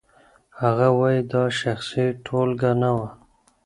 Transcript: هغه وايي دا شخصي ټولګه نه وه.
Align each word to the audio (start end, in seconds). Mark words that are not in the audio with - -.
هغه 0.61 0.87
وايي 0.99 1.21
دا 1.31 1.43
شخصي 1.61 2.05
ټولګه 2.25 2.71
نه 2.81 2.91
وه. 2.97 3.07